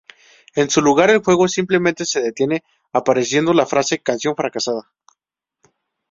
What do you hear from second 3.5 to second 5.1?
la frase "canción fracasada".